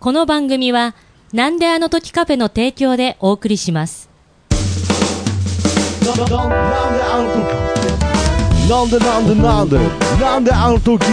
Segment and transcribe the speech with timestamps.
[0.00, 0.94] この番組は、
[1.34, 4.08] なんであの時カフェの提供でお送りします。
[6.06, 7.44] なんであの時
[8.70, 9.78] なんでなんでなんで
[10.18, 11.04] なんであの時。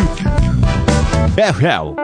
[1.35, 1.95] FL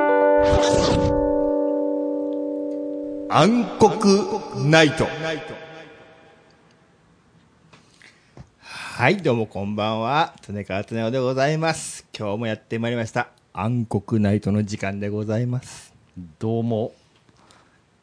[3.29, 5.07] 暗黒ナイト。
[8.65, 10.33] はいどうもこんばんは。
[10.41, 12.05] 常川常夫でございます。
[12.13, 13.29] 今日もやってまいりました。
[13.53, 16.93] 暗黒ナイトの時間でございますどうも、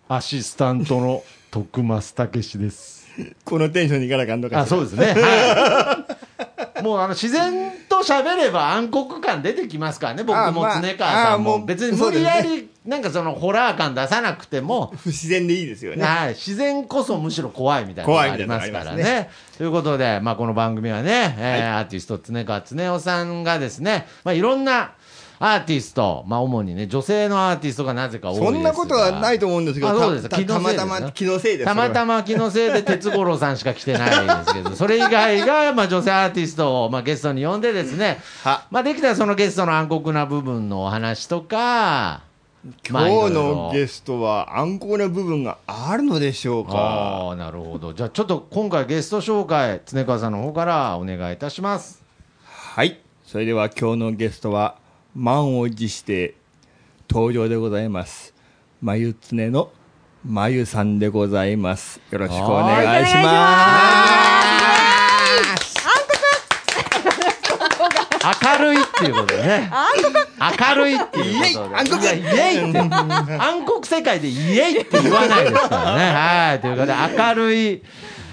[0.08, 3.06] アシスタントの徳増武史です。
[3.44, 5.14] このテンションにいかなあかんのかあ、そうですね。
[5.14, 6.04] は
[6.80, 6.82] い。
[6.82, 11.54] もうあの自然と喋れば暗黒感出てきますからね、僕もあまあ常川さんも。
[11.54, 19.30] あもう別に無理やり、なんかそのホラー感出さなくても、不自然でいいですよねはい、自然こそむしろ怖いみたいなのがありますから怖いみたいなのがありね。
[19.56, 24.94] ということで、まあ、この番組はね、えーアーティスト常川常夫さんがですね、まあ、いろんな
[25.42, 28.52] アーティスト、まあ、主にね、女性のアーティストがなぜか多いですが。
[28.52, 30.28] そんなことはないと思うんですけどあそうです。
[30.28, 38.64] たたまたま気のせいですたまたま気のせいで哲五郎さんしか来てないですけど、それ以外が、 まあ、女性アーティストを、まあ、ゲストに呼んでですね、は。
[38.70, 42.20] まあ、できたらそのゲストの暗黒な部分のお話とか、
[42.86, 47.34] 今日のゲストは暗黒な部分があるのでしょうか。
[47.38, 47.94] なるほど。
[47.94, 52.02] じゃあ、ちょっと今回ゲスト紹介、常川さんの方からお願いいたします。
[52.44, 53.00] はい。
[53.24, 54.74] それでは今日のゲストは
[55.14, 56.34] 満を持して
[57.08, 58.34] 登場でございます
[58.80, 59.70] まゆつねの
[60.24, 64.30] まゆさんでございますよろしくお願いします
[68.22, 69.70] 明るいっていうことでね。
[70.60, 71.76] 明るいっていうことで。
[71.76, 72.78] 暗黒いやイエイって。
[72.78, 76.12] 暗黒世界でイエイって言わないですからね。
[76.12, 76.60] はい。
[76.60, 77.82] ということで、明るい。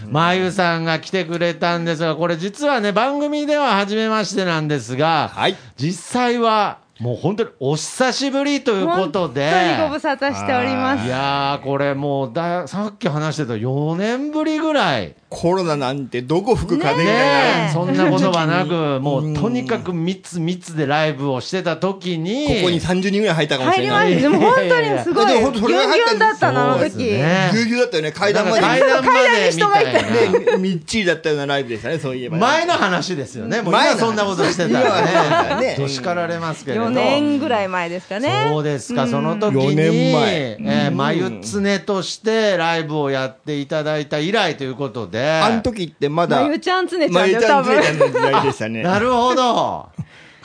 [0.10, 11.10] まゆさんが来てくれたんですが、これ実はね、番組では初めましてなんですが、はい実際は、もう本当にお久しぶりということで、本当にご無沙汰しておりますい。
[11.10, 15.16] やー、これもうだ、さっき話してた4年ぶりぐらい。
[15.30, 24.30] コロナなんてどこ吹く風みねたいなえ、そんな言葉なく、もうとにかく密密でライブをしてた時に、ここに30人ぐらい入ったかもし入りまれないした。
[24.30, 26.98] でも本当にすごい、でギュンギも本当それが入ったュンだったな、あの時。
[26.98, 30.40] ねぎゅうぎゅうだったよね階段まで階段までみたい階段に人がいたな。
[30.40, 33.62] ねみっちりだったようなライブでしたねそういえばね前の話ですよね。
[33.62, 35.76] もう今そんなことしてたらねね。
[35.78, 36.86] 年かられますけれど。
[36.86, 38.48] 4年ぐらい前ですかね。
[38.50, 45.17] そうですか、その時4に、年前えー、まゆつねとしてライブをやっていただいた以来ということで。
[45.20, 47.76] あの時ってまだまゆちゃんつねちゃんでまゆちゃんつ多分。
[47.78, 49.90] ねちゃんの時代でしたねなるほど。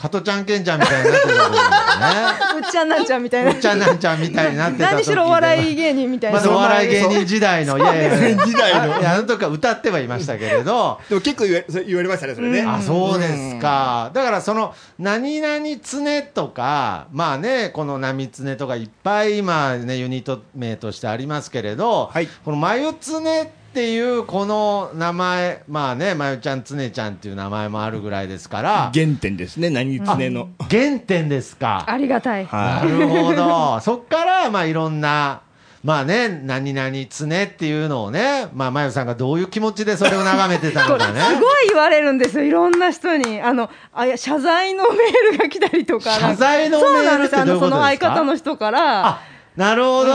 [0.03, 2.57] 加トちゃんけんちゃんみたいになってた時だね。
[2.57, 3.57] うっちゃんなんちゃんみたいなうっ。
[3.57, 6.39] ちゃんなんちゃんみたいになってた時何しろお笑い芸人みたいな。
[6.39, 14.11] まだお笑い芸人時代の、いやいやいや時代のあの時は歌ってはいましたけれど、でも結構言わ言われましたねそれねあ、そうですか。
[14.13, 31.83] だからその、何々つねとか、まあね、この波つねとかいっぱい今ね、ユニット名としてありますけれど、はいこのまゆつねっていうこの名前、まあね、まゆちゃんつねちゃんっていう名前もあるぐらいですから、原点ですね何つねの原点ですか。
[31.87, 32.43] ありがたい。
[32.43, 33.79] なはるほど。
[33.81, 35.41] そっから、まあ、いろんな、
[35.83, 41.19] まあね、何々つねっていうのをね、まあ、まゆさんがどういう気持ちでそれを眺めてたのかね。
[41.35, 43.41] すごい言われるんですよ、いろんな人に。
[43.41, 46.11] あの、あ謝罪のメールが来たりとか。
[46.11, 47.35] 謝罪のメールそうなんです。
[47.35, 49.32] あの、ってどういうことそのですか相方の人から。
[49.57, 50.11] あ、なるほど。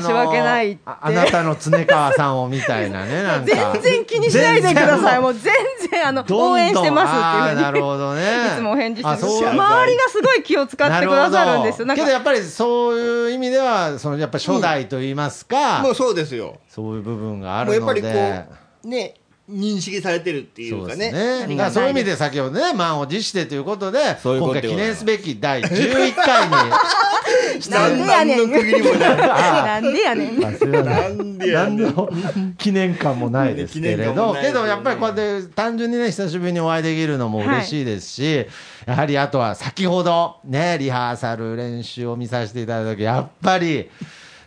[0.00, 3.72] 申し訳ないってああなたの常川さんをみたいなね、 なんか。
[3.74, 5.20] 全然気にしないでください。
[5.20, 5.52] もうう全
[5.90, 7.62] 然、あの、どんどん応援してますっていうふうに。
[7.62, 8.22] なるほどね。
[8.54, 9.24] いつもお返事してます。
[9.26, 11.88] 周りがすごい気を使ってくださるんですよ。
[11.94, 18.44] けどやっぱりそういう意味では、そのやっぱり初代と言いますか、もうそうですよそういう部分があもうやっぱりるので。
[18.48, 19.14] こうね
[19.50, 20.94] 認識されてるっていうかね。
[20.94, 21.56] そうですね。
[21.56, 26.52] だそういう意味で先ほどね、満を持してということで、そういうこ今回記念すべき第11回に、
[27.70, 28.38] なんでやねん。
[28.38, 29.16] 何の区切りもない。
[29.16, 30.40] なんでやねん。
[30.40, 30.48] な
[31.08, 31.38] ん。
[31.38, 32.54] でやねん。
[32.58, 38.46] 記念感もないですけれど、けどやっぱりこうやって単純にね、久しぶりにお会いできるのも嬉しいですし、
[38.86, 43.90] やはりあとは先ほどね、リハーサル練習を見させていただいた時、やっぱり、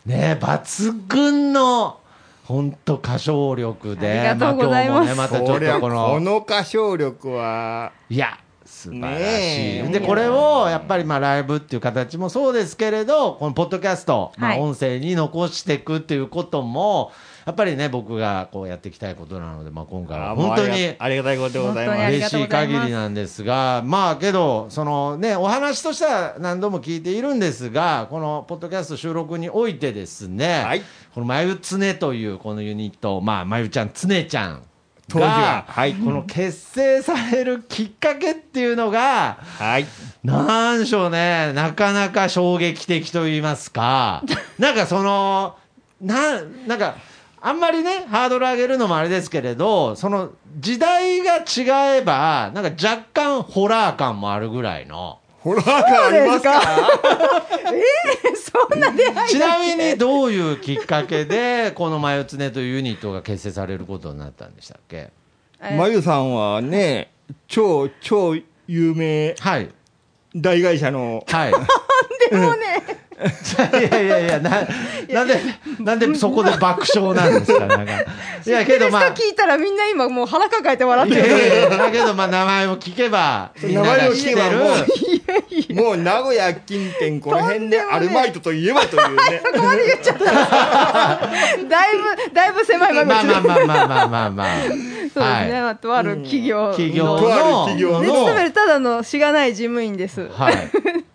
[0.05, 1.99] ね、抜群の、
[2.43, 5.15] 本当歌唱力で、ありがとうございます。
[5.15, 7.93] まあ今日もね、またちょっそりゃとこの、この歌唱力は。
[8.09, 9.91] いや、素晴らしい。
[9.93, 14.59] で、これをやっぱりまあライブっていう形もそうですけれど、このポッドキャスト、まあはい。
[14.59, 17.11] 音声に残していくっていうことも、
[17.45, 21.99] やっぱりね、僕がこうやっていきたいことなので、まあ今回は本当にありがたいことでございます。
[21.99, 30.81] 嬉しい限りなんですが、まあけど、そのね、お話としては何度も聞いているんですが、このポッドキャスト収録においてですね、はい。
[31.13, 34.63] このまゆつねというこのユニット、まあまゆちゃん、つねちゃん、
[35.09, 35.95] 当時ははい。
[35.95, 39.85] この結成されるきっかけっていうのが、はい。
[40.23, 44.23] なんでしょうね、なかなか衝撃的と言いますか、
[44.57, 45.57] なんかその、
[46.01, 46.95] ななんか、
[47.45, 50.29] あんまりね、ハードル上げるのもあれですけれど、その
[50.59, 55.19] 時代が違えば、なんか若干ホラー感もあるぐらいの。
[55.41, 56.61] ホラー感ありますか？
[58.71, 65.11] そんな出会いちなみにどういうきっかけで、このマヨツネというユニットが結成されることになったんでしたっけ？
[65.77, 67.11] まゆさんはね、
[67.49, 68.35] 超、超
[68.67, 69.69] 有名はい。
[70.33, 71.51] 大会社の、はい。
[72.31, 73.02] でもね、
[73.79, 74.49] いやいやいや、な、
[75.09, 75.39] なんで、
[75.79, 77.93] なんでそこで爆笑なんですか、なんか。
[78.45, 79.13] いや、けどまあ。
[79.13, 81.29] 聞いたらみんな今もう腹抱えて笑っいてる。
[81.29, 84.37] やいやいやだけど、まあ、名前を聞けば、みんなが知ってる。
[84.37, 89.41] 名前を聞けもう名古屋近辺この辺でアルバイトといえばというね。
[89.43, 90.25] そこまで言っちゃった。
[90.25, 93.33] だいぶ、だいぶ狭い間口で。
[93.33, 94.47] まあまあまあまあまあまあまあ。
[94.63, 95.23] そうですね。
[95.23, 96.71] はいまあとある企業の。
[96.71, 97.19] 企業の。
[97.19, 100.27] とある企業で、の勤めるただのしがない事務員です。
[100.29, 100.55] はい。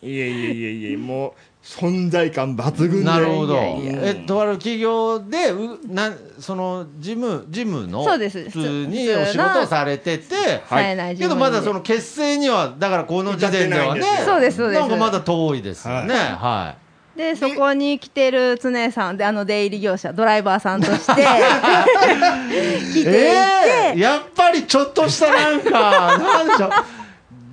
[0.00, 1.32] いえいえいえいえ、もう
[1.68, 3.04] 存在感抜群で。
[3.04, 3.54] なるほど。
[3.54, 8.04] いやいやいやえ、とある企業で、う、なん、その、事務、事務の。
[8.04, 10.62] そうです普通にお仕事をされてて。
[10.66, 16.14] 冴えないけどまだその結成には、だからこの時点ではねそうですそうですなんかまだ遠いですよね。
[16.14, 16.74] は
[17.14, 22.92] で、そこに来てる常さんで、あの出入り業者、ドライバーさんとして、 来い。
[22.94, 26.70] ていて、ええやっぱりちょっとしたなんか、なんでしょう。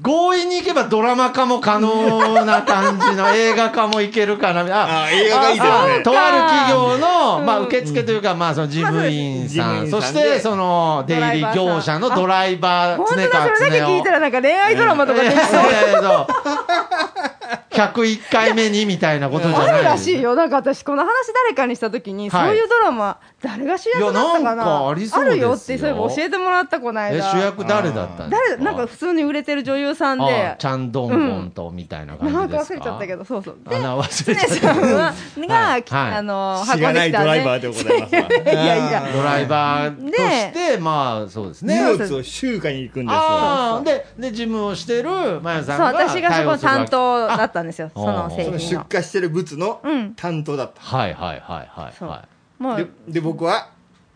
[0.05, 4.61] 強引に行けばドラマ化も可能な感じの映画化もいけるかな。
[4.69, 5.69] ああ映画がいいですね。
[5.71, 15.61] あとある企業の、うんまあ、受付というか、まあ、その事務員さん、まあそして、その、出入り業者のドライバー、本当だ、常川それだけ聞いたらなんか恋愛ドラマとかできそう。
[17.75, 20.35] えーそう101回目にみたいなことじゃないあるらしいよ。
[20.35, 21.09] なんか私、この話
[21.45, 24.43] 誰かにしたときに、はいそういうドラマ、誰が主役だったかな？
[24.43, 25.89] いやなんかありそうですよるよって、そう。
[25.89, 27.31] いえば教えてもらった、このえ間。
[27.31, 28.49] 主役誰だったんですか？
[28.49, 33.57] 誰、なんか普通に売れてる女優さんあで、チャンドンゴンとみたいな感じですか、なんか忘れちゃったけど、そうそう。
[33.67, 34.73] で、あな忘れ常ちゃった。
[34.73, 35.13] さんは、
[35.47, 35.83] が、はい。
[35.83, 38.15] きあの、しがないドライバーでございます。
[38.15, 38.21] わ。
[38.21, 38.45] い。
[38.45, 38.91] やい。
[38.91, 41.79] やドライバーとして、まあそうですね。
[41.91, 43.19] 荷物を集荷に行くんですよ。
[43.19, 47.91] ああでで事務をしてるまゆさんそう、が私がそこの担当だったんですよ。
[47.93, 48.57] あその製その。
[48.57, 48.85] 品の。
[48.89, 50.81] 出荷してる物のうん担当だった。
[50.81, 52.09] はいはいはいはいそう。
[52.09, 52.25] は
[52.59, 53.69] もでう、で僕は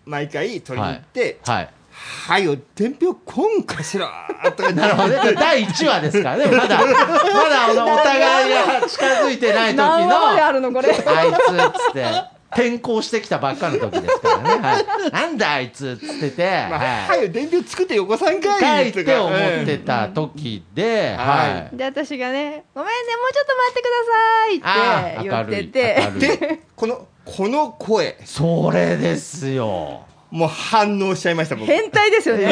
[0.05, 1.49] 毎回取りに行ってい。
[1.49, 1.69] はい
[2.29, 4.07] 「はよ伝票こんかしら」
[4.55, 8.53] とかなるほどね第1話ですからねまだまだあのお互い。
[8.81, 9.37] が近づい。
[9.39, 9.71] てない。
[9.71, 10.89] 時の何話まであるのこれ。
[10.91, 11.31] あい。
[11.31, 18.81] つっつって転校してきたばっかの時ですからね、はい、なんだあいつっつってて、まあははよ伝票作ってよこさんか。
[18.81, 21.17] い帰って思ってた時で、うん。
[21.17, 21.77] はい。
[21.77, 26.19] で、私がね、ごめんね、もうちょっと待ってくださいって言って。
[26.19, 28.17] て、でこのこの声。
[28.25, 31.65] それですよもう反応しちゃいました僕。
[31.65, 32.43] 変態ですよね。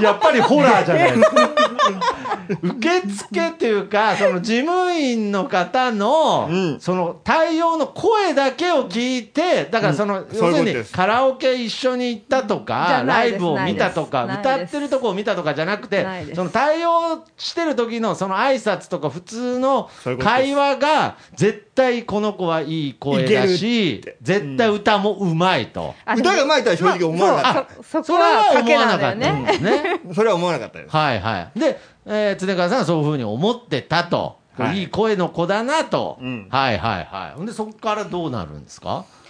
[0.00, 1.50] やっぱりホラーじゃないですか。
[2.62, 6.80] 受付っていうか、その事務員の方の、うん。
[6.80, 19.90] その対応の声だけを聞いて、だからその、うん要するにカラオケ一緒に行ったとか、ライブを見たとか、歌ってるとこを見たとかじゃなくてその対応してる時のその挨拶とか普通の
[20.20, 25.94] 会話が、絶対この子はいい声だいし絶対歌もうまいと。
[26.04, 29.44] あ歌が上手いとは正直思わなかったそうそそこは賭けなんだよね。
[29.46, 30.00] ですね。
[30.14, 31.58] それは思わなかったです はいはい。
[31.58, 34.38] で、えー、常川さんはそういうふうに思ってたと。
[34.58, 36.18] はいい、い声の子だなと。
[36.20, 37.36] うんはいはいはい。
[37.36, 39.04] ほんで、そこからどうなるんですか？
[39.04, 39.27] で、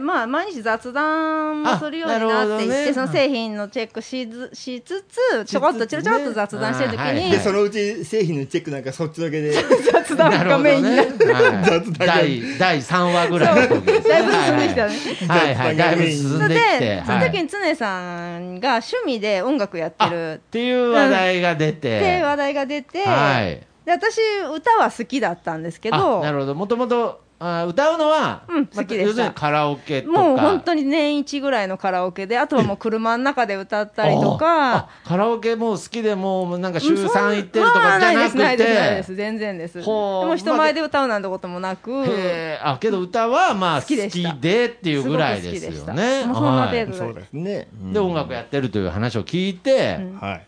[0.00, 9.52] まあ、毎日雑談もするようになっていって、ねその製品のチェックしずしつつ、ちょこっとちょろちょろっと雑談してるときにはいはいで、そのうち製品のチェックなんかそっちだけで
[9.92, 14.08] 雑談がメインになって、はい雑談が第、第3話ぐらいの時ですね。
[14.08, 14.94] だいぶ進んできたね。
[15.28, 15.76] はいはい。
[15.76, 16.78] だいぶ進んできて。
[16.80, 22.22] で、そのはい時に常さんが趣味で音楽やってあるっていう話題が出ってて。
[22.22, 23.66] 話題が出て、はい。
[23.84, 24.20] で私、
[24.54, 26.54] 歌は好きだったんですけどあ、なるほど。
[26.54, 29.02] もともと、あ歌うのは、うん好きでした。
[29.04, 30.20] 要するにカラオケとか。
[30.20, 39.78] もう本当に年一ぐらいのカラオケで、 あとはもう車の中で歌ったりとあか、あカラオケもう好きでもうなんか週うんそん3行ってるとかじゃなくまあないです、ないです、ないでてす、全然です。
[39.78, 46.22] でも人前で歌うなんてこともなく、へえあけど歌はまあ好き好きでっていうぐらいですよね。
[46.22, 46.80] すそんなはい。
[46.80, 47.68] 程度そうですね。
[47.92, 50.42] で音楽やってるという話を聞いて、うんはい。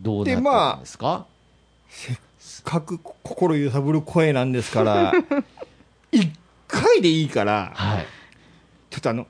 [0.00, 1.26] どうなったんですか、
[2.64, 5.12] 各心揺さぶる声なんですから
[6.14, 6.32] 一
[6.68, 8.06] 回でいいからはい。
[8.90, 9.26] ちょっとあの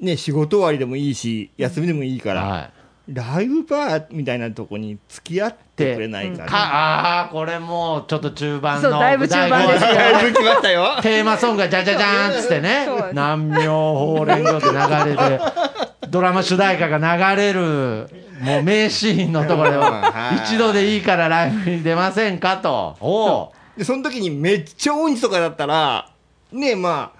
[0.00, 2.70] ね仕事終わりでもいいし休みでもいいから、はい。
[3.08, 9.92] ライブバーみたいなとこに付き合ってくれないかかな、ああこれもうちょっと中盤のそうだいぶ中盤ですよ。
[9.94, 10.88] だいぶ来ましたよ。
[11.02, 12.88] テーマソングがじゃじゃじゃーんっつってね。
[13.10, 15.40] 南明法蓮教って流れて
[16.08, 18.08] ドラマ主題歌が流れる、
[18.40, 22.96] もう名シーンのところで はい、一度でいいからライブに出ませんかと。
[23.00, 26.10] おうで、その時にめっちゃ音痴とかだったら、
[26.52, 27.12] ねえま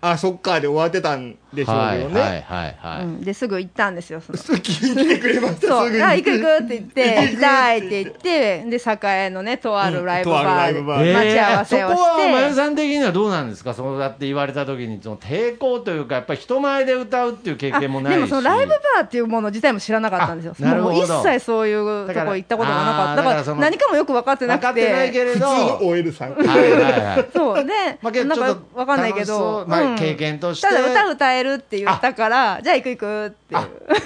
[0.00, 2.20] あ、あ、そっかで終わってたんでしょうはいけどね。
[2.20, 3.04] はいはいはい。
[3.04, 6.02] うんですぐ行ったんですよそのすぐ聞いてくれました、そう、すぐに。
[6.02, 13.74] あ、行く行くって言って、行きたいって言って、で、栄のね、とあるライブバーでライブバーえ待ち合わせをそこは、まゆして、さん的にはどうなんですか？
[13.74, 18.16] そうやって言われた時に、その抵抗というか、やっぱり人前で歌うっていう経あ験もないし。
[18.16, 20.54] でもそのライブバーっていうもの自体も知らなかったんですよ。
[20.60, 23.16] あなるほどもう一切そういうとこ行ったことがなかった。
[23.16, 25.24] だからだから何かもよく分かってな分かくってないけて。
[25.24, 25.46] れど。
[25.48, 26.34] 普通の OL さん。
[26.34, 27.26] はいはいはい。
[27.34, 33.60] そうで、まあなんかちょっと分かんないけど、うまあうん経験としてただ歌歌えるって言ったから、じゃあ行く行くっていう。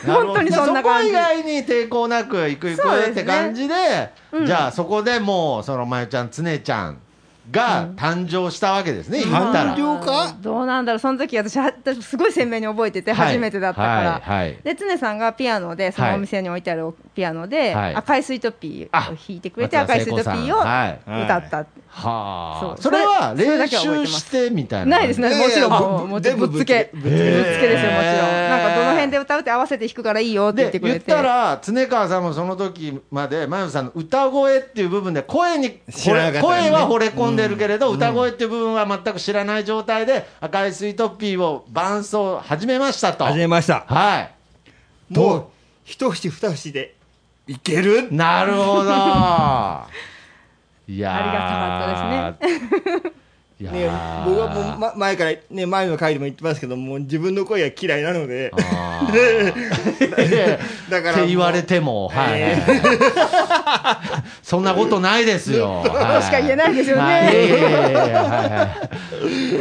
[0.12, 1.24] 本当にそんな感じそこ以。
[1.24, 3.74] 外に抵抗なく行く行くって感じで
[4.32, 6.98] うんじゃあそこでもうそのまゆちゃんつねちゃん
[7.54, 9.76] が誕生したわけですね、言ったら。
[9.76, 10.36] 誕生か？
[10.40, 13.32] どうなんだろう、その時私、は私すごい鮮明に覚えてて、はい。
[13.34, 14.20] 初めてだったから。
[14.20, 14.58] はいはい。
[14.64, 17.94] で、常さんがピアノで、そのお店に置いてあるピアノで、はい。
[17.94, 21.24] 赤いスイートピーあを弾いてくれて、赤いスイートピーをはい。
[21.24, 21.66] 歌った。
[21.96, 26.40] はあそれはそれそれだ練習してみたいなないですね、もちろんもう、ぶもちろん。
[26.40, 26.90] ぶっつけ。
[26.92, 28.50] ぶっつけけですよ、もちろん。
[28.50, 30.94] なんか、どの辺で歌うって合わせて弾くからいいよって言ってくれ。
[30.94, 43.24] で言ってたら常川さんもその時まで真由さんの歌声っていう部分で声に声は惚れ込んでるけれど、歌声っていう部分は全く知らない状態で赤いスイートピーを伴奏始めましたと。
[43.24, 43.84] 始めました。
[43.86, 44.34] はい。
[45.10, 45.46] もう、
[45.84, 46.94] 一節二節で、
[47.46, 48.08] いける？
[48.12, 48.90] なるほど。
[48.90, 49.86] いやー。
[50.88, 51.10] ありがた
[51.50, 53.00] かったですね。
[53.02, 53.10] いや
[53.72, 58.52] ねー、僕はもう、ま、前から、ね、前の回でも言ってますけども、自分の声が嫌いなので、
[60.90, 62.54] だからって言われても、はいはい。
[62.54, 62.60] はい
[64.42, 65.82] そんなことないですよ。
[65.84, 67.32] としか言えないですよね。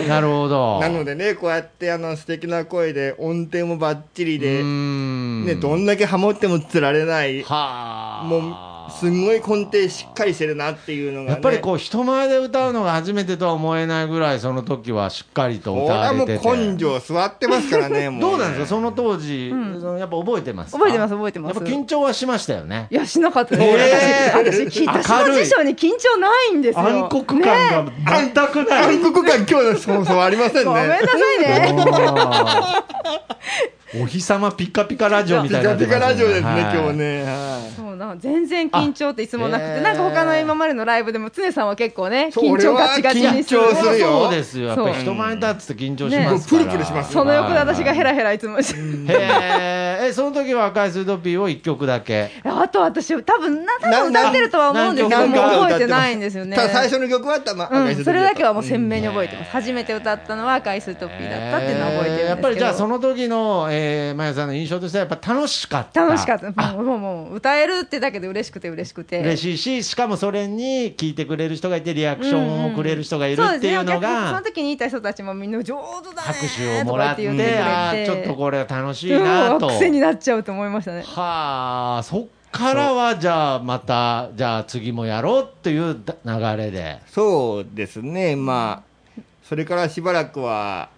[0.07, 0.79] なるほど。
[0.81, 5.45] なのでね、こうやってあの素敵な声で、音程もバッチリうーで、ん。
[5.45, 8.25] ね、どんだけハモってもつられない、はあ。
[8.25, 11.31] もう、すんごい根底しっかりしてるなっていうのが、ね。
[11.31, 18.21] やっぱりこう人前で歌うのが初めてとは思えないぐらいその時はしっかりと歌わはもうれてて根性座ってますからね、 もう。
[18.21, 18.67] どうなんですか？
[18.67, 20.77] その当時、うんそのやっぱ覚えてますか？
[20.77, 23.67] 覚えてます覚えてますやっぱ緊張はしましたよねいや、しなかったです。
[23.67, 26.85] えー私、私、の辞書に緊張ないんですよ。
[26.85, 30.63] 暗黒感が全くない、暗黒感今日のそうそうありませんね。
[30.65, 31.03] ごめんなさ
[31.37, 31.73] いね。
[33.95, 36.61] お日様ピカピカラジオみたいピカピになってますカラジオですね、はい。
[36.77, 37.23] 今日ね。
[37.23, 39.81] はいそうな全然緊張っていつもなくて、あへー。
[39.81, 43.61] なんか他の今までのライブでも常さんは結構ね緊張ガチガチにする。
[43.61, 44.23] 俺は緊張するよ。
[44.23, 44.31] そう。
[44.31, 46.65] ですよやっぱり人前に立つと緊張しますから、ね。
[46.65, 48.73] プルプルしますその横で私がヘララヘラいつもし。
[48.73, 52.29] て、えその時は赤いスイートピーを一曲だけ？
[52.43, 56.55] あと私多分な多分歌ってるとは思うんですけども覚えてないんですよね。
[56.55, 63.82] ただ最初の曲はたま、うん、それだけはもううん鮮明に覚えてます、初めて歌ったのは赤いスイートピーだったっていうのは覚えてるんですけど、やっぱりじゃあその時の、えー、
[64.15, 66.05] まゆさんの印象としてはやっぱ楽しかった。
[66.05, 66.73] 楽しかった。
[66.73, 69.19] もうもう歌えるってだけで嬉しくて嬉しくて。
[69.19, 73.77] 嬉しいししかもそれに聞いてくれる人がいてリアクションをくれる人がいるっていうのそうですね。
[73.77, 76.21] お客そがの時にいた人たちもみんな上手だね。
[76.21, 79.67] 拍手をもらってってあーちょっとこれ楽しいなと。
[79.67, 81.03] うん癖になっちゃうと思いましたね。
[81.03, 86.99] はあそっからはじゃあまたじゃあ次もやろうっていうだ流れで。
[87.07, 90.89] そうですね、まあ、それからしばらくは、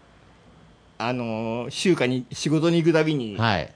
[0.97, 3.73] あの、週間に仕事に行くたびに、はい。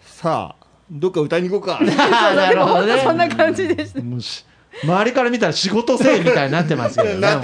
[0.00, 1.80] さあ、どっか歌いに行こうか。
[1.84, 3.00] なるほどね。
[3.04, 4.00] そんな感じでした。
[4.00, 4.44] もうし
[4.82, 7.28] 周りから見たら仕事せいみたいになってますけどね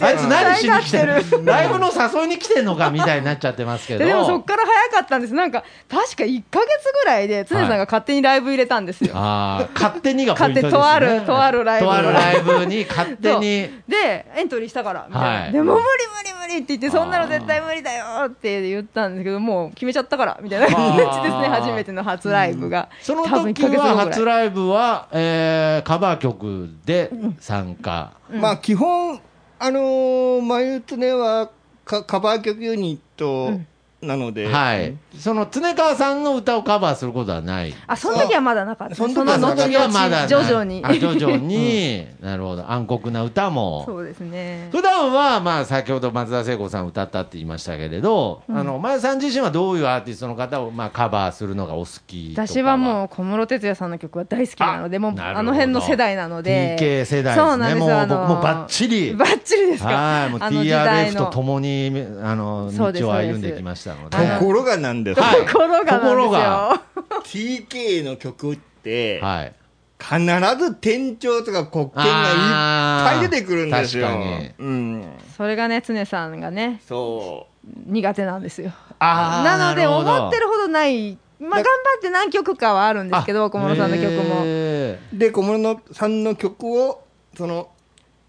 [0.00, 1.14] あいつ何しに来てる？
[1.44, 4.04] ライブの誘いに来てんのかみたいになっちゃってますけど。
[4.04, 5.34] でもそっから早かったんです。
[5.34, 10.72] なんか確か1か月ぐらいで常さんが勝手にライブ入れたんですよ、あー勝手にがポイントですね。
[10.72, 13.70] 勝手とあるとあるライブとあるライブに勝手に。
[13.88, 15.52] でエントリーしたからみたいな、はい。
[15.52, 21.08] でも無理無理無理って言ってそんなの絶対無理だよって言ったんですけどもう決めちゃったからみたいな感じです
[21.38, 27.10] ね初めての初ライブが、その多分1時は初ライブは、えーカバー曲で
[27.40, 29.20] 参加、まあ、基本、
[29.58, 31.50] あのー、まゆつねは
[31.84, 33.60] カカバー曲ユニット
[34.02, 34.96] なので、はい。
[35.16, 37.74] その常川さんの歌をカバーすることはない。
[37.86, 38.94] あその時はまだなかった。
[38.96, 40.82] その時はまだ徐々に。
[40.84, 42.68] あ徐々に、 なるほど。
[42.68, 43.84] 暗黒な歌も。
[43.86, 44.68] そうですね。
[44.72, 52.46] 普段はまあ先ほど松田聖子さん歌ったって言いましたけれど、あの前さん自身はどういうアーティストの方をまあカバーするのがお好きとか？
[52.48, 56.76] 私はもう小室哲哉さんの曲は大好きなのでもうあの辺の世代なので。
[56.80, 57.48] TK 世代ですね。
[57.48, 59.14] そうなんですもうあの僕もバッチリ。
[59.14, 59.88] バッチリですか。
[59.90, 61.92] はいもう TRF のと共に
[62.22, 65.46] あの道を歩んできましたのでところがなんですよ、はい。
[65.46, 66.00] ところがなんですよ。
[66.00, 66.82] ところが。
[67.24, 69.54] TK の曲って、はい。
[70.02, 74.08] 必ず転調とか黒鍵がいっぱい出てくるんですよ。
[74.08, 75.04] あー確かにうん。
[75.36, 77.46] それがね常さんがねそ
[77.86, 78.72] 苦手なんですよ。
[78.98, 81.68] あーなので、思ってるほどない、まあ、頑張
[81.98, 84.42] って何曲かはあるんですけど、小室さんの曲も。
[84.44, 87.04] へで小室さんの曲を
[87.36, 87.68] その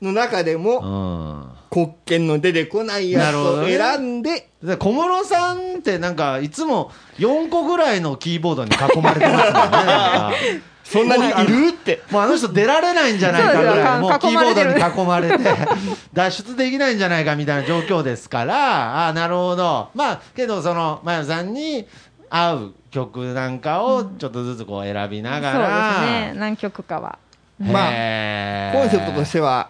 [0.04, 1.64] の中でーもうん。
[1.74, 12.04] 国権の出てこないやつを選んでで小室さんってなんかいつも4個ぐらいのキーボードに囲まれてますもんねそんなにいるって。
[12.12, 15.44] もうあの人出られないんじゃないかぐらいもうキーボードに囲囲まれて
[16.14, 19.08] 脱出できないんじゃないかみたいな状況ですから。
[19.08, 19.90] あーなるほど。
[19.96, 21.88] まあけどそのまゆさんに
[22.30, 27.18] 合う曲なんかをちょっとずつこう選びながそうら、ですね、何曲かは。
[27.60, 29.70] まあコンセプトとしては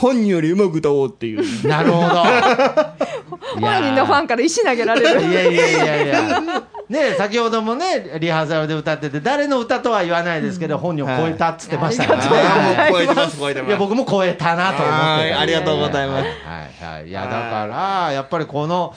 [0.00, 1.68] 本人よりうまく歌おうっていう。
[1.68, 2.08] なるほど。
[3.60, 5.20] 本人のファンから石投げられる。
[5.20, 6.42] いやいやいやいや、
[6.88, 12.96] ね、先ほどもね、リハーサルで歌ってて、誰の歌とは言わないですけど、本人を超えたっつってましたから、はい。
[12.96, 13.60] ありがとうございます超えてます。
[13.60, 16.24] 超えていや、僕も超えたなと思ってありがとうございます。
[16.24, 17.66] はいはい、いや、だか
[18.06, 18.94] ら、やっぱりこの。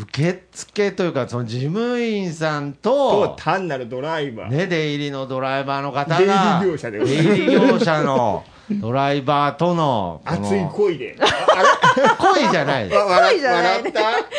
[0.00, 3.36] 受付というか、その事務員さんとと。
[3.38, 6.18] 単なるドライバー、ね、出入りのドライバーの方が。
[6.18, 10.22] 出入り業者でございます出入り業者の ドライバーとの。
[10.24, 13.82] 熱い恋であ恋じゃない恋じゃない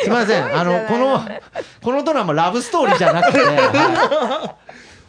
[0.02, 1.20] すみません、あの、この。
[1.82, 3.38] このドラマラブストーリーじゃなくて。
[3.40, 4.62] はい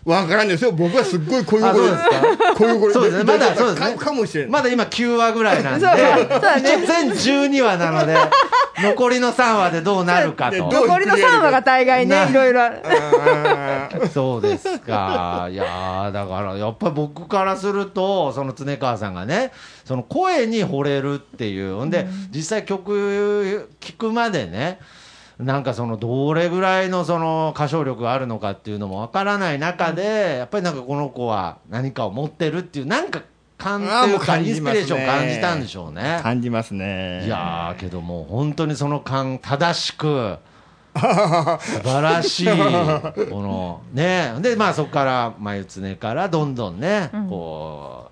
[0.06, 0.72] わからんですよ。
[0.74, 2.56] 僕はすっごい恋あそう心ですか。
[2.56, 2.94] 恋心。
[2.94, 3.24] そうですね。
[3.24, 3.96] まだそうですね。
[3.96, 8.18] かかもしれないまだ今9話ぐらいなんで、全12話なので、
[8.84, 10.52] 残りの3話でどうなるかと。
[10.52, 12.62] でどう残りの3話が大概なね、いろいろ。
[14.14, 15.48] そうですか。
[15.50, 19.52] いやーだから、やっぱり僕からすると、その常川さんがね、
[19.86, 21.76] その声に惚れるっていう。
[21.76, 24.80] ほんで、実際曲聴くまでね、
[25.44, 33.22] なんかそのどれぐらいのその歌唱力があるのかっていうのもわからない中で、やっぱりなんかこの子は何かを持ってるっていう、なんか
[33.58, 36.20] 感というか、インスピレーションを感じたんでしょうね。
[36.22, 37.26] 感じますね。
[37.26, 40.38] いやーけどもう本当にその感正しく
[40.96, 42.56] 素晴らしいこ
[43.42, 44.34] のね。
[44.40, 48.12] でまあそこから眉常からどんどんね、こ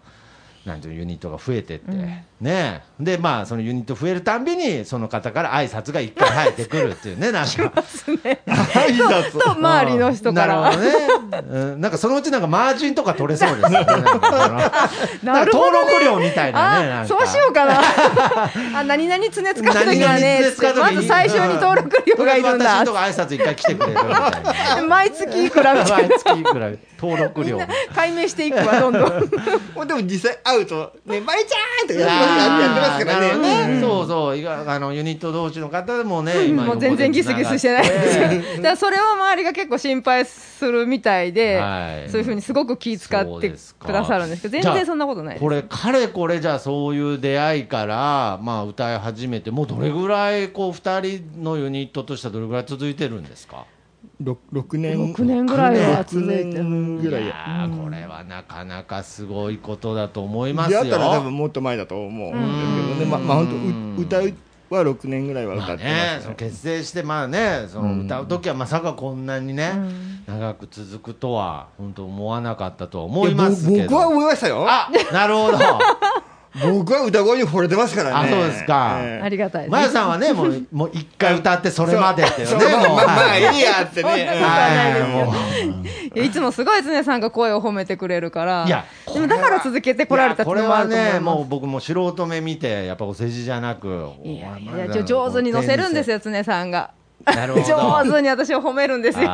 [0.66, 1.92] うなんていうのユニットが増えてって、
[2.40, 10.62] ねでまあそのユニット増えるたんびにその方から挨拶が一回生えてくるっていうねなんか 挨拶と、周りの人から。
[10.62, 10.82] なるほ
[11.32, 17.82] どね、うん、なんかそのうちなんかマージンとか取れそうですよねなるほどね登録料みたいなねなんあ、かそうしようかな。
[18.80, 20.42] あ、何々常使うときは何々ね
[20.76, 22.92] まず最初に登録料がいるんだ私のと。
[22.94, 24.44] こ挨拶一回来てくれるみたい
[24.82, 24.84] な。
[24.88, 27.58] 毎月いくらみたい毎月いくら登録料。
[27.58, 27.68] な。
[27.96, 29.04] 解明していくわ、どんどん。
[29.76, 33.68] もうでも実際会うと「ねまいちゃん!」とかやってますからなるほどね。
[33.76, 34.48] ねそうそう。
[34.48, 37.84] あのユニット同士の方でもね今もう全然ギスギスしてない。
[37.84, 38.28] ですよ。
[38.28, 42.10] ね だからそれを周りが結構心配するみたいで、はい。
[42.10, 43.50] そういうふうにすごく気遣って
[43.80, 53.66] くださるんですけど、全然そんなことないこれかれこれじゃあそういう出会いからまあ歌い始めてもうどれぐらいこう二人のユニットとしてはどれぐらい続いてるんですか？
[54.24, 55.14] 6, 6年。
[55.14, 56.52] 6年ぐらいは続いてる。
[56.52, 57.24] 6年ぐらい。
[57.24, 60.84] いやこれはなかなかすごいことだと思いますよ。
[60.84, 63.06] 出会ったら多分もっと前だと思うんですけどね。
[63.06, 64.34] ままあ本当歌う
[64.70, 69.74] は6年ぐらいは歌まあってますね、そのね結成してまあねその歌う時はまさかこんなにね、
[70.26, 73.84] 長く続くとは本当思わなかったとは思いますけど。
[73.84, 74.66] 僕は思いましたよ。
[74.68, 75.58] あなるほど
[76.60, 78.30] 僕は歌声に惚れてますからね。
[78.30, 79.00] あそうですか。
[79.02, 79.26] ええ。
[79.26, 79.72] ありがたいです。
[79.72, 84.10] まゆさんはねもうもう一回歌ってそれまでっていうねまあいいいやってね。
[84.10, 85.32] は
[86.16, 88.86] いつもすごい常さんが声を褒めてくれるから、いや。
[89.14, 90.44] でもだから続けてこられた。
[90.46, 96.92] これはねもう僕も素人目見てやっぱお世辞じゃなくいやいお前や、ちょ上手に乗せるんですよよ、常さんが。
[97.26, 97.66] なるほど。
[98.04, 99.26] 上手に私を褒めるんですよ。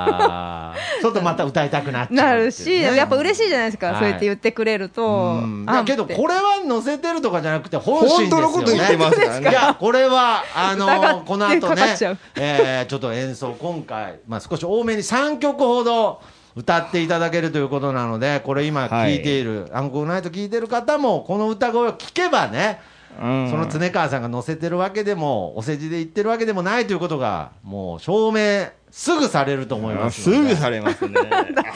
[1.02, 3.95] ちょっとまた歌いたくなっちゃうなるし、やっぱし嬉しいじゃないですか、はい。
[3.97, 5.41] そうやって言ってくれると。
[5.65, 8.41] あだけどこれは載せてるとかじゃなくて本心ですよね。
[8.41, 9.50] 本当のこと言ってますからね。
[9.50, 16.21] いやこれはあのこの後ねかかえーちょっと演奏今回、まあ、少し多めに3曲ほど
[16.56, 22.80] 歌っていただけるということなのでこれ今聴いている、アンコールナイト聴いてる方もこの歌声を聴けばね
[23.21, 23.49] うん。
[23.49, 30.49] その常川さんが載せてるわけでもお世辞で言ってるわけでもないということがもう証明すぐされると思いますすので。
[30.49, 31.13] ぐされますね。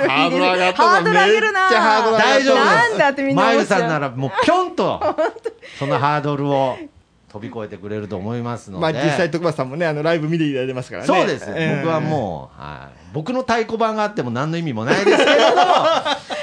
[0.08, 1.70] ハードル上がったハードル上げるな。
[1.70, 2.66] 大丈夫です。
[2.66, 5.02] なんだってみんなまゆさんならもうぴょんと
[5.78, 6.78] そのハードルを
[7.32, 11.08] 飛び越えてくれると思いますので、まあ実際徳松さんもねあのライブ見ていただいてますからね。
[11.08, 11.82] そうです、ええ。
[11.82, 15.62] 僕はもう、はい、僕の太鼓判があっても何の意味もないですけれども。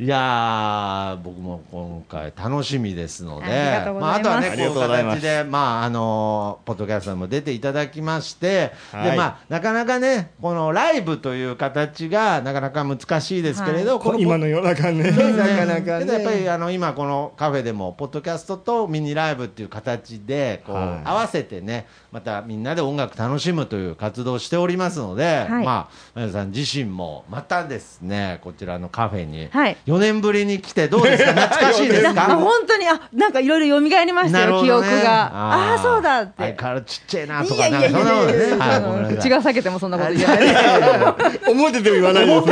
[0.00, 4.04] いやー、僕も今回楽しみですので、あます。
[4.04, 9.10] あ、あとはね、こういう形で、まあ、あのーポッドキャストにも出ていただきまして、はい。
[9.10, 15.10] で、まあ、なかなかね、このライブという形がなかなか難しいですけれど、この今の世の中ね、ね。
[15.36, 16.48] なかなかけどやっぱりね。
[16.48, 21.08] あの今このカフェでもポッドキャストとミニライブっていう形でこうはい。
[21.08, 25.64] 合わせてねまたみんなで音楽楽しむという活動をしておりますので、はい。
[25.64, 29.76] まあまゆさん自身もまたですねこちらのカフェにはい。
[29.86, 31.32] 4年ぶりに来てどうですか？
[31.48, 32.36] 懐かしいですあか？
[32.36, 34.62] 本当にあなんかいろいろ蘇りましたよ、ね。
[34.62, 35.22] 記憶が。
[35.32, 36.32] ああーそうだって。
[36.38, 38.38] 相変わらずちっちゃいなといやいやいかなんかそんなことね。
[38.40, 39.18] やいやはいごめんなさい。
[39.18, 41.50] 口が裂けてもそんなこと言えない。
[41.52, 42.24] 思ってても言わない。
[42.24, 42.44] 思っ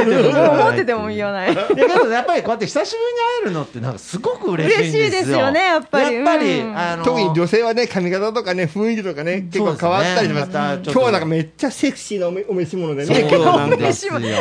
[0.76, 1.52] てても言わない。
[1.52, 5.00] いやっぱりこうやって久しぶりに会えるのってなんかすごく嬉しいんですよ。
[5.00, 6.14] 嬉しいですよねやっぱり。
[6.16, 6.78] やっぱり、うん。
[6.78, 10.48] あの特に女性はね、髪型とかね、雰囲気とかね、結構変わったりします。
[10.48, 10.54] ね。
[10.84, 13.76] 今日はなんかめっちゃセクシーなお召し物でね、そうなんか。
[13.76, 14.40] ですよね、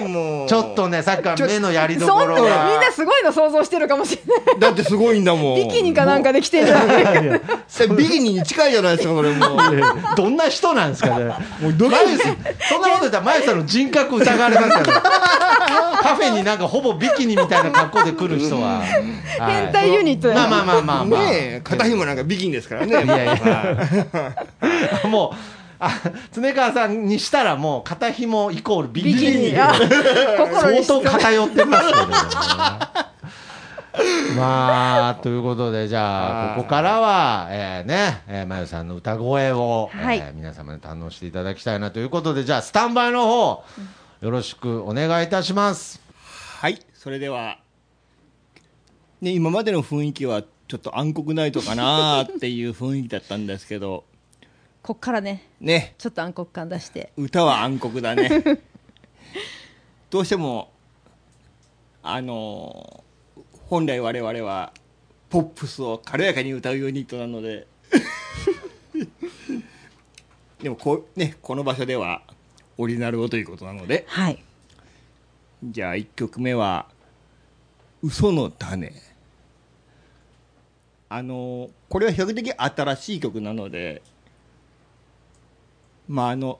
[0.00, 0.48] もう。
[0.48, 2.80] ちょっとね、さっきから目のやりどそんなみんころが。
[2.80, 5.56] なすごいの想像してるかもしれないだってすごいんだもん。
[5.56, 9.58] ビキニかなんかで来てるじゃないもうビキニに近いじゃないですか、これもう。
[10.16, 11.24] どんな人なんですかね。
[11.60, 12.36] もうドキマユさん、
[12.68, 15.00] そんなこと言ったら、マユさんの人格疑われますから、
[16.02, 18.78] カフェになんかほぼビキニみたいな格好で来る人は。
[18.78, 21.20] はい変態ユニットやまあまあまあまあまあ。
[21.20, 22.88] ねえ、肩紐なんかビキニですからね。
[22.88, 26.00] いやいやはい もう、あ、
[26.32, 29.52] 常川さんにしたらもう肩紐イコールビキニ。
[29.52, 32.14] 相当偏ってますけどね。
[34.36, 43.64] まあ、ということで、じゃあ、ここからは、えーね、えー、まゆさんの歌声を、はいえー皆様に堪能していただきたいなということで、じゃあ、スタンバイの方、
[44.20, 46.00] よろしくお願いいたします。
[46.60, 47.58] はい、それでは、
[49.20, 54.04] ね、今までの雰囲気はちょっと暗黒ナイトかなっていう雰囲気だったんですけど、
[54.88, 55.42] こっからね。
[55.60, 57.12] ね、ちょっと暗黒感出して。
[57.14, 58.30] 歌は暗黒だね。
[60.08, 60.72] どうしても、
[62.02, 64.72] あのー本来我々は
[65.28, 67.66] ポップスを軽やかに歌うユニットなので、
[70.62, 72.22] でもこう、ね、この場所では
[72.78, 74.42] オリジナルをということなので、はい。
[75.62, 76.88] じゃあ1曲目は
[78.00, 78.94] 「嘘の種」
[81.10, 84.00] あのこれは比較的新しい曲なので
[86.08, 86.58] まああの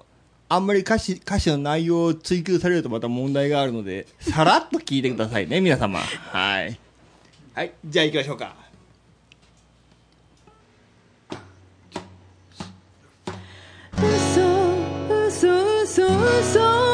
[0.51, 5.99] あんまり歌詞歌詞の内容を追求されるとまた問題があるのでさらっと聞いてくださいね 皆様。
[5.99, 6.79] はい。
[7.55, 8.55] はいじゃあ行きましょうか。
[13.97, 14.41] 嘘
[15.27, 15.49] 嘘
[15.83, 16.88] 嘘嘘。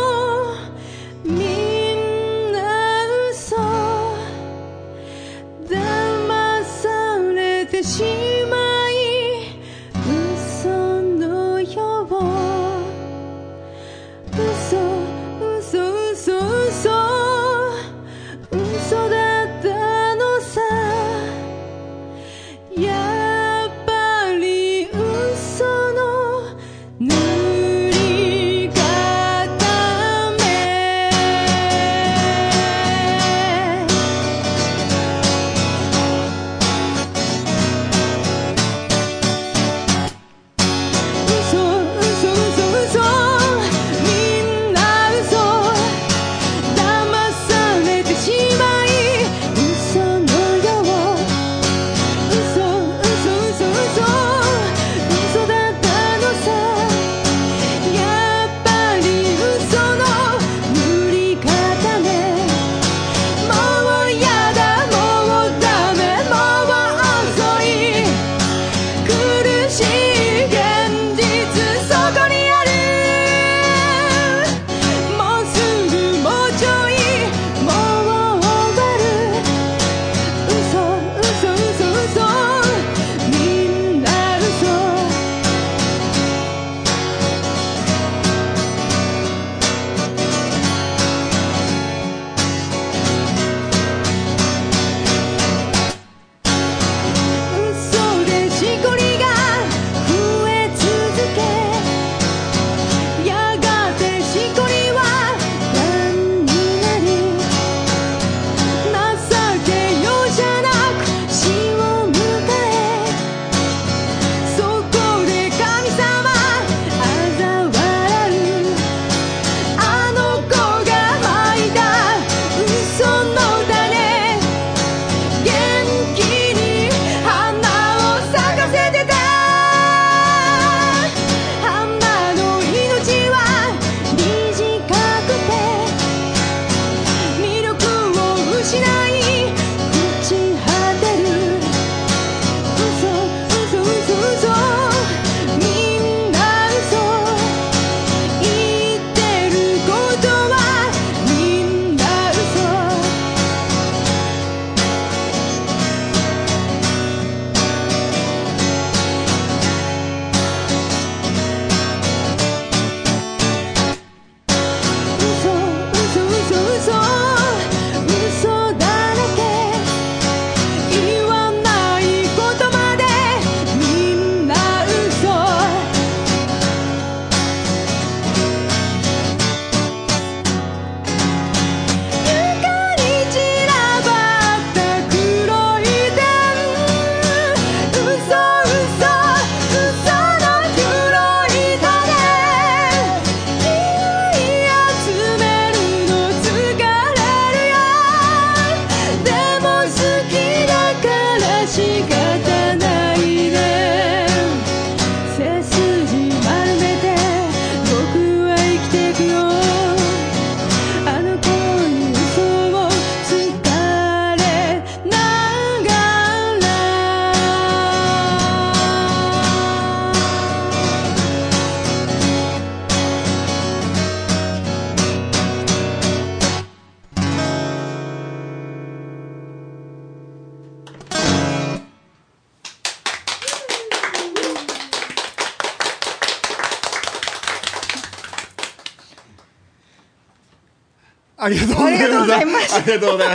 [241.45, 241.97] ありがとうございました。
[241.97, 243.35] ありがとうございましたありがとうござ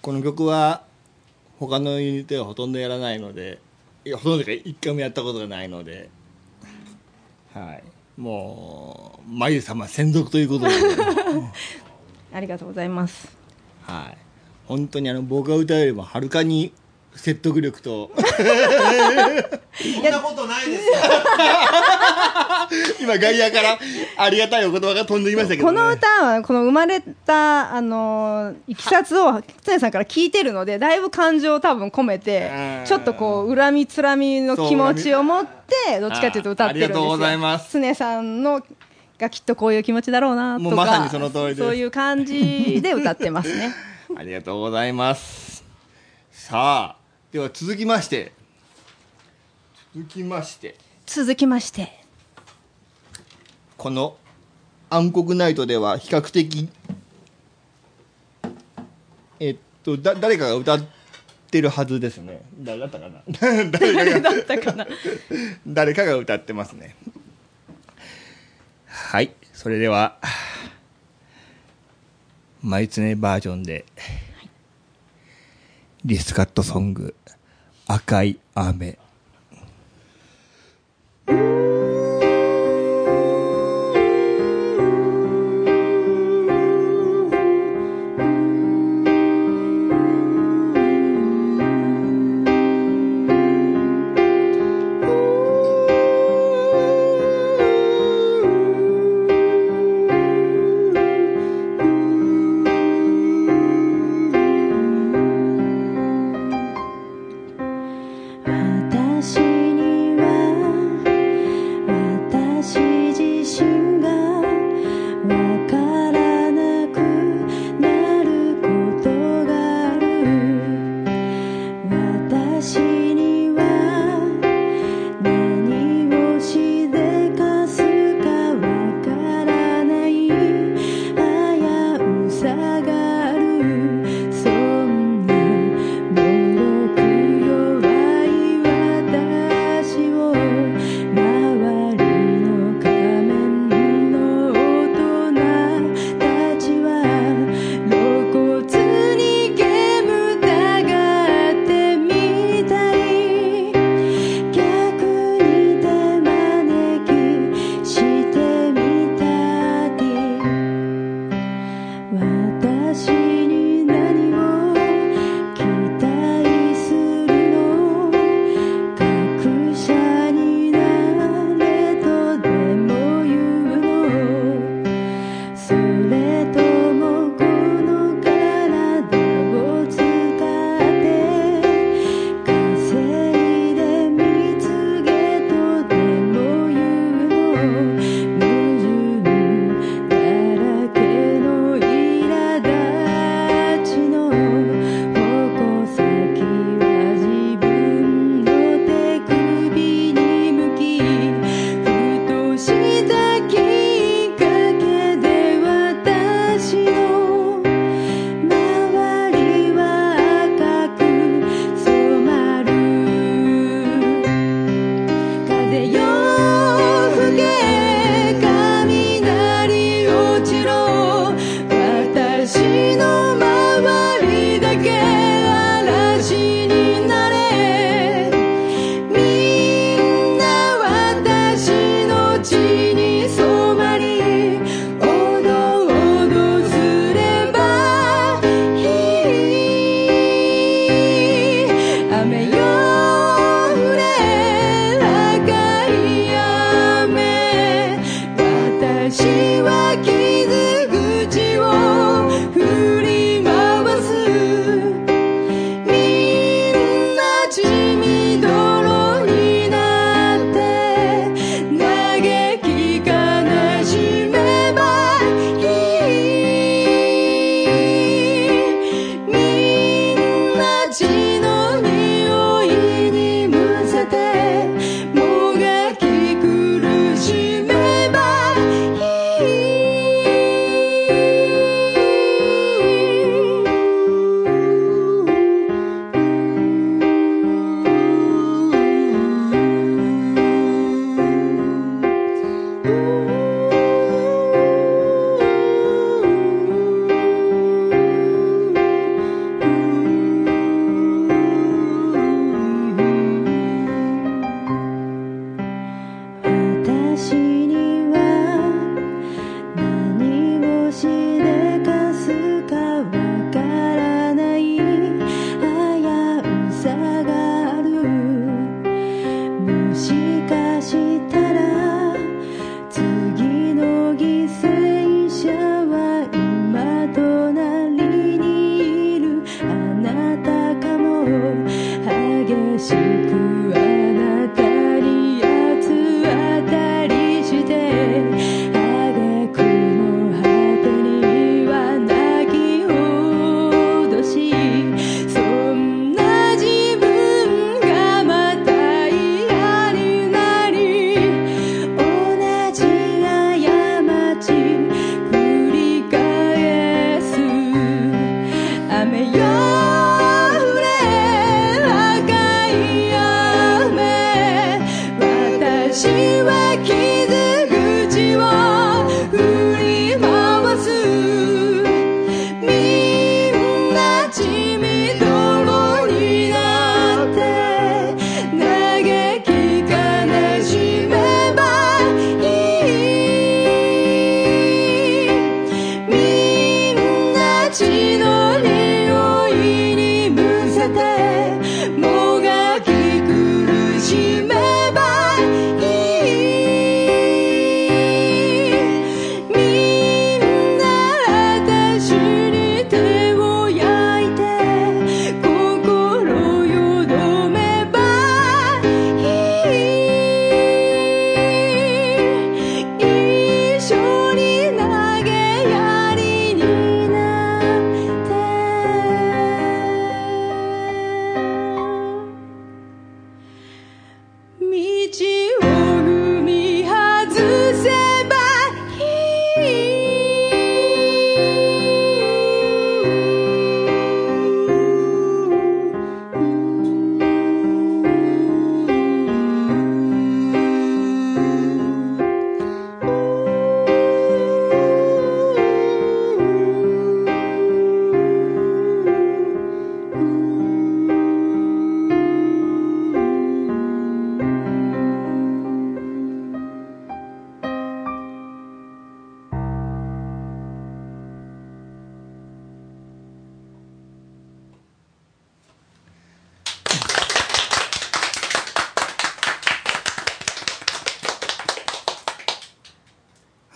[0.00, 0.82] この曲は
[1.58, 3.58] 他のユニットではほとんどやらないので、
[4.04, 6.08] いやほとんどというか一回もやったことがないので、
[7.52, 7.82] はい。
[8.20, 10.74] もう、まゆ様専属ということで、
[12.32, 13.36] ありがとうございます
[13.82, 14.16] はい。
[14.66, 16.72] 本当にあの僕が歌うよりもはるかに
[17.16, 20.92] 説得力と、 そんなことないですよ。
[23.00, 23.78] 今外野から
[24.16, 25.78] ありがたいお言葉が飛んできましたけど、ね。
[25.78, 36.98] この歌はこの生まれたあのいきさつを常さんから聞いてるのでだいぶ感情を多分込めてうんちょっとこう恨みつらみの気持ちを持ってどっちかというと歌ってるんですよ。
[36.98, 37.80] あありがとうございます。
[37.80, 38.62] 常さんの
[39.18, 43.74] がきっとこういう気持ちだろうなとかもうまさにその通りそういう感じで歌ってますね。
[44.16, 45.64] ありがとうございます。
[46.30, 47.05] さあ、
[47.36, 48.32] では続きまして、
[49.94, 51.92] 続きまして、続きまして。
[53.76, 54.16] この
[54.88, 56.70] 暗黒ナイトでは比較的、
[59.38, 60.86] えっと、だ誰かが歌っ
[61.50, 62.40] てるはずですね。
[62.58, 63.22] 誰だったかな。
[63.28, 64.86] 誰だったかな
[65.66, 66.96] 誰かが歌ってますね。
[68.86, 70.16] はい、それでは、
[72.62, 73.84] マイツネバージョンで、
[76.06, 77.16] リスカットソング、
[77.88, 78.98] 赤い雨。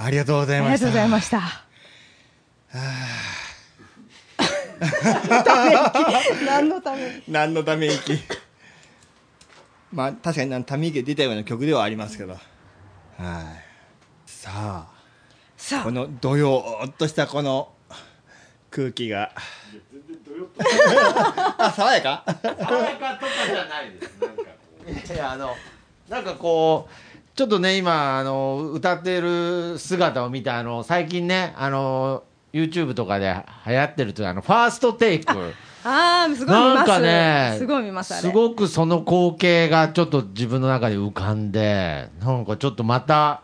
[0.02, 0.86] ありがとうございありました。
[0.86, 1.40] がとうございました。
[6.46, 8.18] 何のために何のため息？
[9.92, 12.32] まあ確かにため息が出たような曲ではありますけど。
[12.32, 12.40] はい。
[14.24, 14.86] さあ。
[15.59, 17.68] さこのどよーっとしたこの
[18.70, 19.32] 空気が。
[21.59, 22.24] あ爽やか？
[22.26, 24.14] 爽やかとかじゃないです。
[24.18, 24.48] なんかこ
[24.86, 24.90] う。
[25.12, 25.55] いやあの
[26.09, 26.94] なんかこう
[27.41, 32.22] ちょっとね今あの歌ってる姿を見てあの最近ねあの
[32.53, 33.34] YouTube とかで
[33.66, 35.32] 流行ってるというあのファーストテイク
[35.82, 36.74] ああすごい見ます。
[36.74, 38.20] なんかねすごい見ます。
[38.20, 43.41] すごくその光景がちょっと自分の中で浮かんでなんかちょっとまた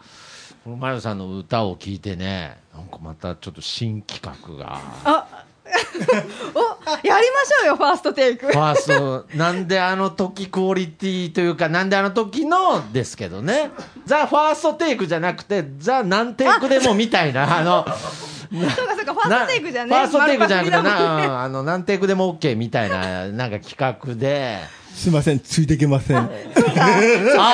[0.63, 5.46] このマヨさんの歌を聴いてねなんかまたちょっと新企画があ
[6.55, 8.47] おやりましょうよファーストテイク。
[8.47, 13.71] ファースト、なんであの時クオリティというか、なんであの時のですけどね、
[14.05, 17.87] ザ・ファーストテイクじゃなくて、ザ・何テイクでもみたいな、あの、
[18.51, 19.95] そうかそうかファーストテイクじゃね。
[19.95, 24.59] ファーストテイクじゃなくて、なうんあの何テイクでも OK みたいな、なんか企画で、
[24.97, 25.41] すいません。
[25.41, 26.17] ついていけません。
[26.17, 26.31] あ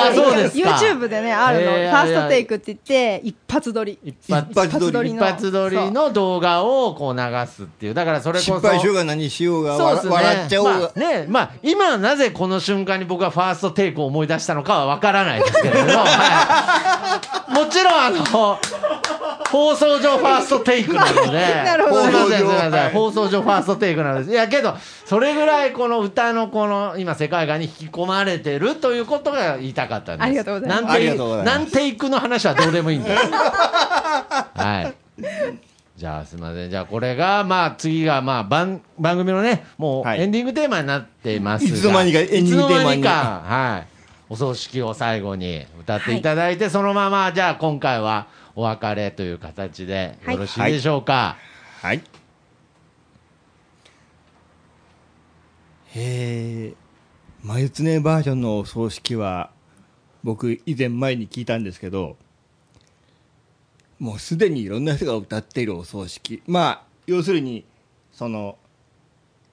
[0.09, 0.69] あ、そうですか。
[0.69, 3.99] YouTube でねあるの、えーファーストテイクって言って一発撮り。
[4.01, 5.09] 一発撮り。
[5.09, 5.25] 一の。
[5.25, 8.55] 発撮りの動画をこう流すっていう、だからそれこそ。
[8.55, 10.13] 失敗しようが何しようが、そうですね。
[10.13, 17.19] 笑っちゃおうが、まあ、ね、まあ、今なぜこの瞬間に僕はファーストテイクを思い出したのかはわからないですけれども、は
[17.49, 18.59] い、もちろんあの、
[19.53, 24.31] 放送上ファーストテイクなので、 なるほどすいません、すいません、はい放送上ファーストテイクなんです。
[24.31, 24.75] いや、けど、
[25.05, 30.25] それぐらいこの歌のこの、今世界観に引き込まれてるということが言いたかったんです。
[30.25, 33.23] ありがとうございます何テイクの話はどうでもいいんです。
[33.29, 34.93] はい。
[35.97, 36.71] じゃあすみません。
[36.71, 43.93] じゃあこれが、まあ次が、まあ番、番組のね、もうはいエンディングテーマになっていますが、いつの間にかエンディングテーマにはい。
[44.29, 48.25] お葬式を最後に歌っていただいて、そのまま、じゃあ今回は
[48.55, 51.37] お別れという形でよろしいでしょうか？
[51.81, 52.01] はい。
[55.95, 56.75] えー、
[57.47, 59.51] 眉常バージョンのお葬式は、
[60.23, 62.15] 僕以前前に聞いたんですけど、
[63.99, 66.41] もうすでにいろんな人が歌っているお葬式。
[66.47, 67.65] まあ、要するに、
[68.11, 68.57] その、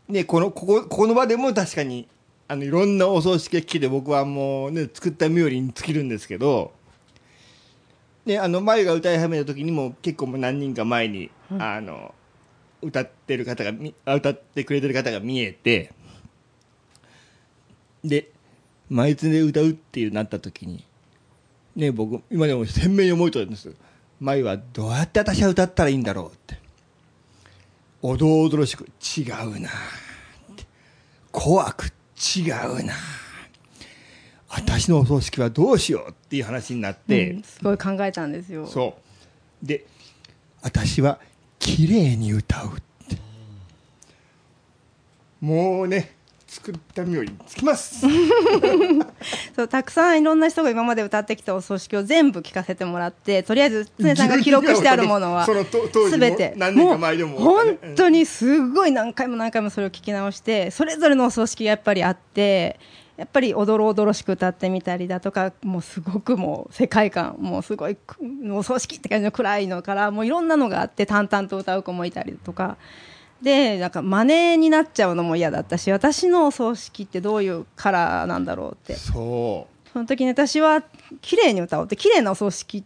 [0.08, 2.08] ね、この、ここ、ここの場でも確かに、
[2.48, 6.72] あの、いろんなお葬式が聞いて僕はもうね、作った冥利に尽きるんですけど、
[8.26, 12.14] ね、あの、眉が歌い始めた時にも結構何人か前に、あの、
[12.82, 15.92] 歌ってる方が歌ってくれてる方が見えて、
[18.04, 18.30] で
[18.88, 20.84] 舞鶴で歌うっていうなった時に
[21.76, 23.74] ね僕今でも鮮明に覚えてるんです。
[24.18, 26.58] 舞はどうやって私は歌ったらいいんだろうって。
[28.02, 29.72] おどおどろしく違うなっ
[30.56, 30.64] て。
[31.30, 31.86] 怖く
[32.36, 32.94] 違うな
[34.50, 38.66] 私のお葬式はどうしようっていう話になって、うんすごい考えたんですよ。
[38.66, 38.96] そ
[39.62, 39.66] う。
[39.66, 39.86] で
[40.62, 41.20] 私は
[41.58, 42.70] 綺麗に歌うっ
[43.08, 43.16] て。
[45.40, 46.16] もうね
[46.48, 48.04] 作った妙につきます。
[49.54, 56.54] そうたくさんいろんな人が今まで歌ってきたお葬式を全部聞かせてもらってとりあえず常さんが記録してあるものは全て。
[56.56, 62.80] 何年か前でも本当にすごい何回も何回もそれを聞き直してそれぞれのお葬式がやっぱりあって
[63.20, 68.16] やっぱりおどろおどろしく歌ってみたりだとかもうすごくもう世界観もうすごいく
[68.50, 72.78] お葬式って感じの暗いのからもういろんなのがあって淡々と歌う子もいたりとか。
[73.42, 78.94] でなんか真似になっちゃうのも嫌だったし私のお葬式ってどういうカラーなんだろうって。
[78.96, 80.82] そその時に私は
[81.20, 82.84] 綺麗に歌おうって綺麗なお葬式っ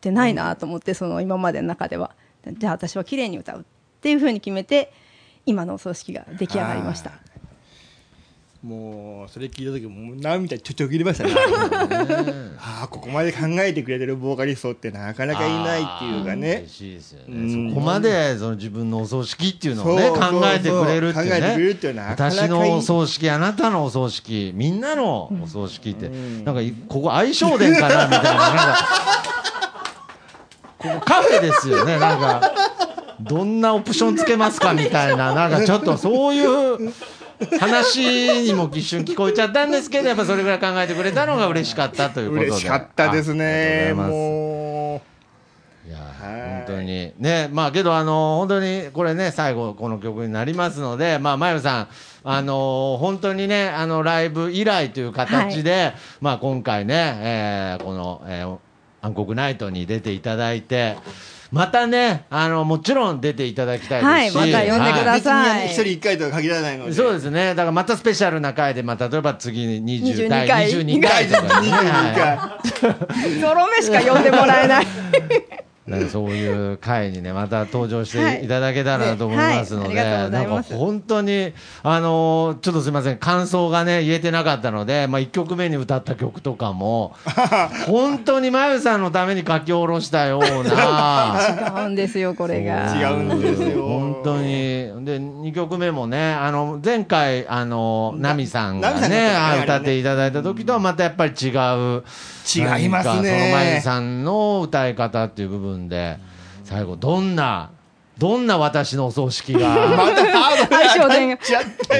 [0.00, 2.12] てないなと思って、その今までの中では。
[2.46, 3.64] じゃあ私は綺麗に歌うっ
[4.00, 4.92] ていうふうに決めて
[5.46, 7.10] 今のお葬式が出来上がりました。
[7.10, 7.12] う
[8.62, 11.32] もうそれ聞いた時もう涙ちょちょ切れましたね。
[12.58, 16.64] ああここまで考えてくれてるボーカリストってなかなかいないっていうかね。
[16.66, 17.66] 嬉しいですようん。
[17.68, 17.72] ね。
[17.72, 21.70] そこまでその自分のお葬式っていうのをね考えてくれるっていうね。
[21.70, 26.08] っていうのは私のお葬式あなたのお葬式みんなのお葬式って
[26.44, 28.88] なんかいここ相性伝かなみたいななんか。
[30.78, 31.96] ここカフェですよね。
[31.98, 32.52] なんか
[33.20, 36.92] どんなオプションつけますかみたいななんかちょっとそういう
[37.60, 42.46] 話にも一瞬聞こえちゃったんですけどやっぱそれぐらい考えてくれたのが嬉しかったということで。
[42.48, 44.14] 嬉しかったですねあありがとう
[45.88, 46.66] いやはい。
[46.66, 51.88] 本当にねまあけどあの本当にこれね最後この曲になりますのでまあまゆさん
[52.24, 58.58] あの本当にねあのライブ以来という形で、まあ今回ね、えーこの、えー
[59.00, 60.96] 暗黒ナイトに出ていただいて
[61.50, 65.20] またねあのもちろん出ていただきたいですし、はいまた呼んでくだうさい。
[65.20, 66.92] 別にあの一人一回とは限らないので。
[66.92, 67.54] そうですね。
[67.54, 70.70] だからまたスペシャルな回で、まあ、例えば次に20 22第回。
[70.70, 72.60] 22回とかね、は
[73.32, 74.88] 22 ゾロ目しか呼んでもらえないい
[75.88, 83.18] なんかそういう回にねまた登場していただけたらなと思いますので、なんか本当にあのーちょっとすみません。
[83.18, 87.14] 感想がね言えてなかったので、まあ、1曲目に歌った曲とかも
[87.86, 91.78] 本当にまゆさんのために書き下ろしたような。
[91.80, 92.94] 違うんですよこれが。
[92.94, 93.82] 違うんですよ。
[93.84, 94.48] 本当に。
[95.04, 99.32] で2曲目もねあの前回あのナミさんがね
[99.62, 101.48] 歌っていただいた時とはまたやっぱり違
[101.98, 102.02] う
[102.54, 103.30] 違いますね。
[103.30, 106.18] そのまゆさんの歌い方っていう部分で
[106.64, 107.70] 最後どんな
[108.18, 109.74] どんな私のお葬式が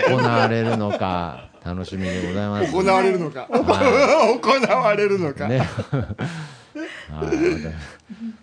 [0.09, 2.73] 行われるのか楽しみでございます。
[2.73, 3.47] 行われるのか。
[3.51, 5.59] 行われるのか、ね。
[5.59, 5.69] はい。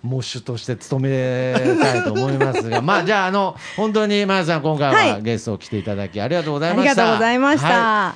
[0.03, 5.23] モッシュとして務めたいと思いますが、 まあじゃああの本当にまやさん今回ははい。
[5.23, 6.91] ゲスト来ていただきありがとうござあいました。
[6.93, 8.15] りがとうございました、は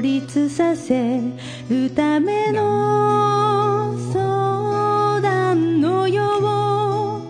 [0.00, 1.20] 立させ
[1.68, 7.20] るための相談のよ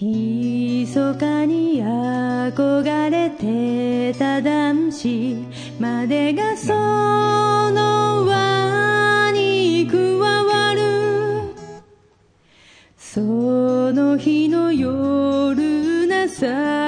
[0.00, 0.04] う。
[0.04, 5.36] 密かに憧れてた男子。
[5.78, 11.54] までがその輪に加わる。
[12.96, 16.79] その日の夜なさ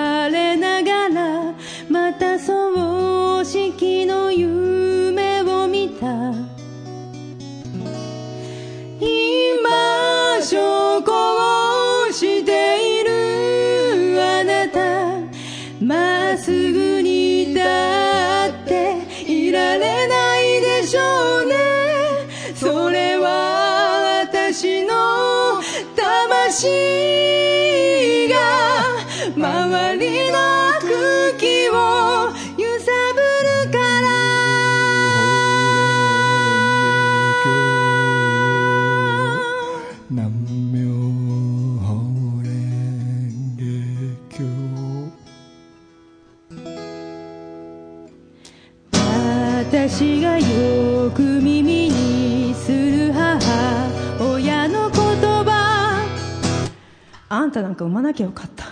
[57.52, 58.64] んたなんか産まなきゃよかった。
[58.64, 58.70] さ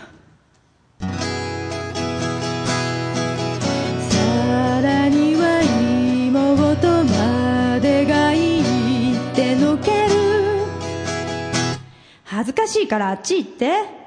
[4.82, 5.60] らには
[6.26, 10.10] 妹までが言ってのける。
[12.24, 13.99] 恥ずかしいからあっち行って。